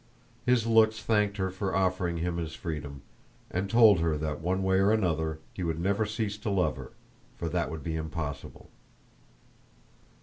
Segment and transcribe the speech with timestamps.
[0.47, 3.03] His looks thanked her for offering him his freedom
[3.51, 6.93] and told her that one way or another he would never cease to love her,
[7.37, 8.71] for that would be impossible.